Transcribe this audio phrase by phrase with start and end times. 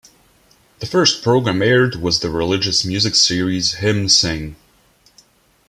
[0.79, 4.55] The first program aired was the religious music series "Hymn Sing".